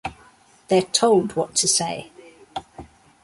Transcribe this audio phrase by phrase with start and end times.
[0.67, 2.09] They're told what to say.